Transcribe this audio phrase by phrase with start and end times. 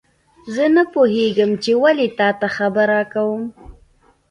[0.53, 3.43] زه نه پوهیږم چې ولې تا ته دا خبره کوم